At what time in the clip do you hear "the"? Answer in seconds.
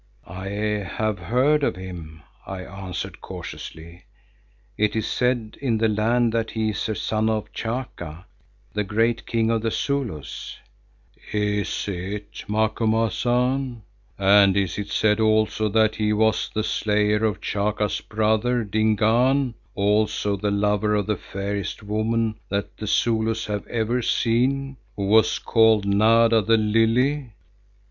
5.77-5.87, 8.73-8.83, 9.61-9.69, 16.51-16.63, 20.35-20.49, 21.05-21.15, 22.77-22.87, 26.41-26.57